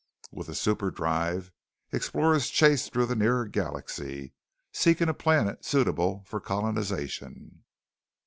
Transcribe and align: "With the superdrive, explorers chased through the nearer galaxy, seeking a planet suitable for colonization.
"With 0.31 0.47
the 0.47 0.53
superdrive, 0.53 1.51
explorers 1.91 2.49
chased 2.49 2.91
through 2.91 3.05
the 3.05 3.15
nearer 3.15 3.45
galaxy, 3.45 4.33
seeking 4.73 5.09
a 5.09 5.13
planet 5.13 5.63
suitable 5.63 6.23
for 6.25 6.39
colonization. 6.39 7.61